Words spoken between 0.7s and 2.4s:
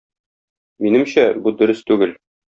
Минемчә, бу дөрес түгел.